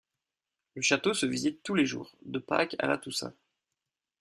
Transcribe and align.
Le 0.73 0.81
château 0.81 1.13
se 1.13 1.27
visite 1.27 1.61
tous 1.61 1.75
les 1.75 1.85
jours 1.85 2.17
de 2.25 2.39
Pâques 2.39 2.75
à 2.79 2.87
la 2.87 2.97
Toussaint. 2.97 3.35